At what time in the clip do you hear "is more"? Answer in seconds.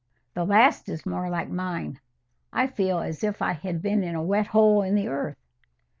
0.89-1.29